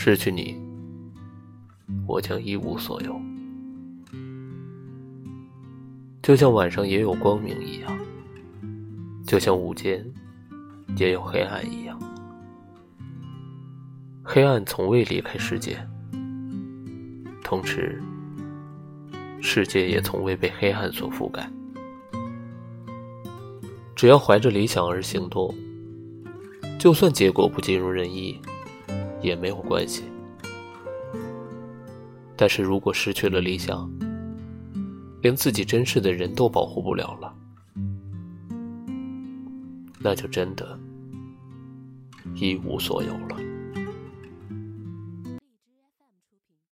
[0.00, 0.56] 失去你，
[2.06, 3.20] 我将一无所有，
[6.22, 7.98] 就像晚上也有光明一样，
[9.26, 10.08] 就像午间
[10.96, 11.98] 也有黑暗一样。
[14.22, 15.76] 黑暗从未离开世界，
[17.42, 18.00] 同时，
[19.40, 21.50] 世界也从未被黑暗所覆盖。
[23.96, 25.52] 只要怀着理想而行动，
[26.78, 28.40] 就算结果不尽如人意，
[29.20, 30.04] 也没有关系。
[32.36, 33.90] 但是如果失去了理想，
[35.22, 37.34] 连自己珍视的人都保护不了了，
[39.98, 40.78] 那就真的
[42.34, 43.47] 一无所有了。